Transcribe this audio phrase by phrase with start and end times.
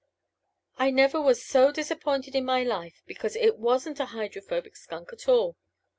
[0.77, 5.29] I never was so disappointed in my life because it wasn't a Hydrophobic Skunk at
[5.29, 5.57] all.